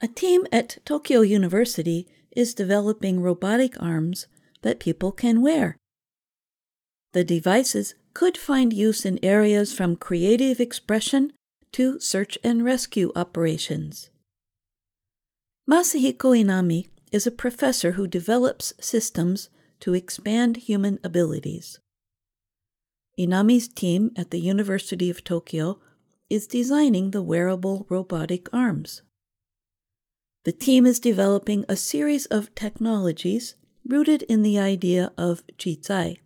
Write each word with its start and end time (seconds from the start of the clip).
A 0.00 0.08
team 0.08 0.46
at 0.52 0.78
Tokyo 0.84 1.20
University 1.20 2.06
is 2.32 2.54
developing 2.54 3.20
robotic 3.20 3.80
arms 3.80 4.26
that 4.62 4.80
people 4.80 5.12
can 5.12 5.40
wear. 5.40 5.76
The 7.12 7.24
devices 7.24 7.94
could 8.12 8.36
find 8.36 8.72
use 8.72 9.04
in 9.04 9.24
areas 9.24 9.72
from 9.72 9.96
creative 9.96 10.60
expression 10.60 11.32
to 11.72 12.00
search 12.00 12.38
and 12.44 12.64
rescue 12.64 13.12
operations. 13.14 14.10
Masahiko 15.68 16.36
Inami 16.36 16.88
is 17.12 17.26
a 17.26 17.30
professor 17.30 17.92
who 17.92 18.06
develops 18.06 18.74
systems 18.80 19.48
to 19.80 19.94
expand 19.94 20.56
human 20.56 20.98
abilities. 21.04 21.78
Inami's 23.18 23.68
team 23.68 24.10
at 24.16 24.30
the 24.30 24.40
University 24.40 25.08
of 25.08 25.22
Tokyo 25.22 25.78
is 26.28 26.46
designing 26.46 27.10
the 27.10 27.22
wearable 27.22 27.86
robotic 27.88 28.48
arms. 28.52 29.02
The 30.44 30.52
team 30.52 30.84
is 30.84 31.00
developing 31.00 31.64
a 31.68 31.76
series 31.76 32.26
of 32.26 32.54
technologies 32.54 33.54
rooted 33.86 34.22
in 34.24 34.42
the 34.42 34.58
idea 34.58 35.10
of 35.16 35.42
Jizai. 35.58 36.18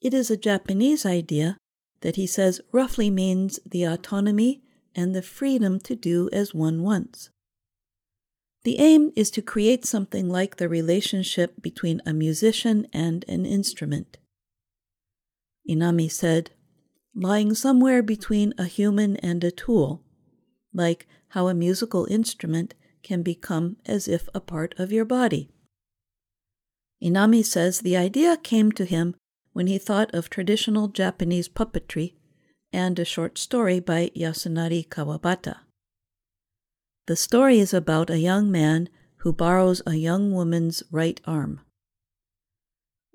It 0.00 0.14
is 0.14 0.30
a 0.30 0.36
Japanese 0.36 1.04
idea 1.04 1.56
that 2.00 2.16
he 2.16 2.26
says 2.26 2.60
roughly 2.72 3.10
means 3.10 3.58
the 3.66 3.84
autonomy 3.84 4.62
and 4.94 5.14
the 5.14 5.22
freedom 5.22 5.80
to 5.80 5.96
do 5.96 6.30
as 6.32 6.54
one 6.54 6.82
wants. 6.82 7.30
The 8.62 8.78
aim 8.78 9.12
is 9.16 9.30
to 9.32 9.42
create 9.42 9.84
something 9.84 10.28
like 10.28 10.56
the 10.56 10.68
relationship 10.68 11.60
between 11.60 12.00
a 12.06 12.12
musician 12.12 12.86
and 12.92 13.24
an 13.26 13.46
instrument. 13.46 14.18
Inami 15.68 16.10
said, 16.10 16.50
lying 17.14 17.54
somewhere 17.54 18.02
between 18.02 18.54
a 18.56 18.64
human 18.64 19.16
and 19.16 19.42
a 19.42 19.50
tool, 19.50 20.02
like 20.72 21.06
how 21.30 21.48
a 21.48 21.54
musical 21.54 22.06
instrument 22.10 22.74
can 23.02 23.22
become 23.22 23.76
as 23.86 24.06
if 24.06 24.28
a 24.34 24.40
part 24.40 24.74
of 24.78 24.92
your 24.92 25.04
body. 25.04 25.50
Inami 27.02 27.44
says 27.44 27.80
the 27.80 27.96
idea 27.96 28.36
came 28.36 28.70
to 28.72 28.84
him 28.84 29.14
when 29.52 29.66
he 29.66 29.78
thought 29.78 30.14
of 30.14 30.30
traditional 30.30 30.88
Japanese 30.88 31.48
puppetry 31.48 32.14
and 32.72 32.98
a 32.98 33.04
short 33.04 33.38
story 33.38 33.80
by 33.80 34.10
Yasunari 34.14 34.86
Kawabata. 34.88 35.56
The 37.06 37.16
story 37.16 37.58
is 37.58 37.74
about 37.74 38.10
a 38.10 38.18
young 38.18 38.50
man 38.50 38.88
who 39.18 39.32
borrows 39.32 39.82
a 39.86 39.94
young 39.94 40.32
woman's 40.32 40.82
right 40.90 41.20
arm. 41.24 41.60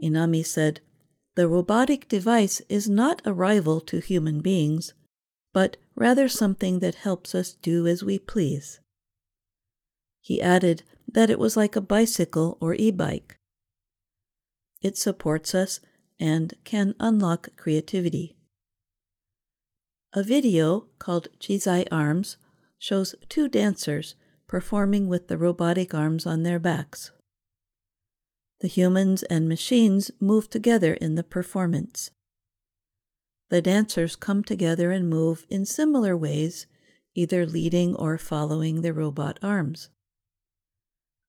Inami 0.03 0.45
said, 0.45 0.81
The 1.35 1.47
robotic 1.47 2.07
device 2.07 2.61
is 2.67 2.89
not 2.89 3.21
a 3.23 3.33
rival 3.33 3.79
to 3.81 3.99
human 3.99 4.41
beings, 4.41 4.93
but 5.55 5.77
rather 5.95 6.27
something 6.27 6.79
that 6.79 6.95
helps 6.95 7.33
us 7.33 7.53
do 7.53 7.87
as 7.87 8.03
we 8.03 8.19
please. 8.19 8.81
He 10.19 10.41
added 10.41 10.83
that 11.07 11.29
it 11.29 11.39
was 11.39 11.55
like 11.55 11.77
a 11.77 11.81
bicycle 11.95 12.57
or 12.59 12.75
e 12.75 12.91
bike. 12.91 13.37
It 14.81 14.97
supports 14.97 15.55
us 15.55 15.79
and 16.19 16.53
can 16.65 16.93
unlock 16.99 17.55
creativity. 17.55 18.35
A 20.11 20.23
video 20.23 20.87
called 20.99 21.29
Jizai 21.39 21.87
Arms 21.89 22.35
shows 22.77 23.15
two 23.29 23.47
dancers 23.47 24.15
performing 24.47 25.07
with 25.07 25.29
the 25.29 25.37
robotic 25.37 25.93
arms 25.93 26.25
on 26.25 26.43
their 26.43 26.59
backs. 26.59 27.11
The 28.59 28.67
humans 28.67 29.23
and 29.23 29.47
machines 29.47 30.11
move 30.19 30.49
together 30.49 30.95
in 30.95 31.15
the 31.15 31.23
performance 31.23 32.11
the 33.49 33.61
dancers 33.61 34.15
come 34.15 34.43
together 34.43 34.91
and 34.91 35.09
move 35.09 35.45
in 35.49 35.65
similar 35.65 36.17
ways, 36.17 36.65
either 37.13 37.45
leading 37.45 37.95
or 37.95 38.17
following 38.17 38.81
the 38.81 38.93
robot 38.93 39.39
arms. 39.41 39.89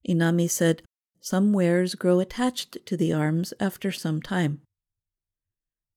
Inami 0.08 0.48
said, 0.48 0.82
Some 1.20 1.52
wares 1.52 1.94
grow 1.94 2.20
attached 2.20 2.78
to 2.86 2.96
the 2.96 3.12
arms 3.12 3.52
after 3.60 3.92
some 3.92 4.22
time. 4.22 4.60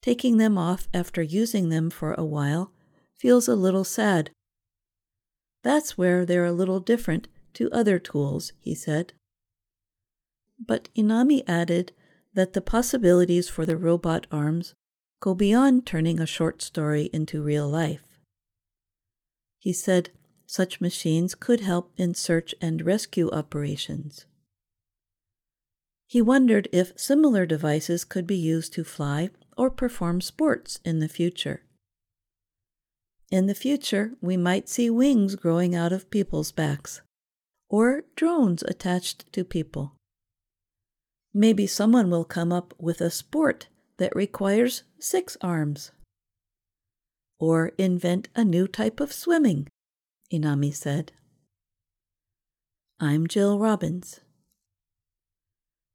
Taking 0.01 0.37
them 0.37 0.57
off 0.57 0.87
after 0.93 1.21
using 1.21 1.69
them 1.69 1.89
for 1.89 2.13
a 2.13 2.25
while 2.25 2.71
feels 3.17 3.47
a 3.47 3.55
little 3.55 3.83
sad. 3.83 4.31
That's 5.63 5.97
where 5.97 6.25
they're 6.25 6.45
a 6.45 6.53
little 6.53 6.79
different 6.79 7.27
to 7.53 7.69
other 7.71 7.99
tools, 7.99 8.53
he 8.59 8.73
said. 8.73 9.13
But 10.59 10.89
Inami 10.95 11.43
added 11.47 11.91
that 12.33 12.53
the 12.53 12.61
possibilities 12.61 13.49
for 13.49 13.65
the 13.65 13.77
robot 13.77 14.27
arms 14.31 14.73
go 15.19 15.33
beyond 15.33 15.85
turning 15.85 16.19
a 16.19 16.25
short 16.25 16.61
story 16.61 17.09
into 17.11 17.41
real 17.41 17.67
life. 17.67 18.03
He 19.57 19.73
said 19.73 20.11
such 20.47 20.81
machines 20.81 21.35
could 21.35 21.59
help 21.59 21.91
in 21.97 22.13
search 22.15 22.55
and 22.61 22.85
rescue 22.85 23.29
operations. 23.31 24.25
He 26.07 26.21
wondered 26.21 26.67
if 26.71 26.99
similar 26.99 27.45
devices 27.45 28.03
could 28.03 28.25
be 28.25 28.37
used 28.37 28.73
to 28.73 28.83
fly 28.83 29.29
or 29.55 29.69
perform 29.69 30.21
sports 30.21 30.79
in 30.83 30.99
the 30.99 31.09
future. 31.09 31.61
In 33.29 33.45
the 33.45 33.53
future, 33.53 34.13
we 34.21 34.35
might 34.35 34.67
see 34.67 34.89
wings 34.89 35.35
growing 35.35 35.75
out 35.75 35.93
of 35.93 36.09
people's 36.09 36.51
backs, 36.51 37.01
or 37.69 38.05
drones 38.15 38.63
attached 38.63 39.31
to 39.33 39.43
people. 39.43 39.93
Maybe 41.31 41.67
someone 41.67 42.09
will 42.09 42.25
come 42.25 42.51
up 42.51 42.73
with 42.79 43.01
a 43.01 43.11
sport 43.11 43.67
that 43.99 44.15
requires 44.15 44.83
six 44.97 45.37
arms. 45.41 45.91
Or 47.39 47.71
invent 47.77 48.27
a 48.35 48.43
new 48.43 48.67
type 48.67 48.99
of 48.99 49.13
swimming, 49.13 49.67
Inami 50.33 50.73
said. 50.73 51.11
I'm 52.99 53.27
Jill 53.27 53.59
Robbins. 53.59 54.19